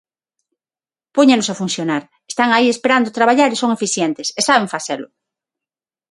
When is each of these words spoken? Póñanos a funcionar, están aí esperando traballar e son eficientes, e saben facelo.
Póñanos 1.15 1.49
a 1.49 1.57
funcionar, 1.61 2.03
están 2.31 2.49
aí 2.51 2.67
esperando 2.71 3.15
traballar 3.17 3.49
e 3.51 3.57
son 3.61 3.71
eficientes, 3.77 4.27
e 4.39 4.41
saben 4.47 4.71
facelo. 4.75 5.07